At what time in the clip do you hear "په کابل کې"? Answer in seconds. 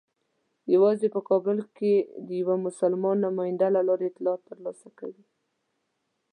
1.15-1.93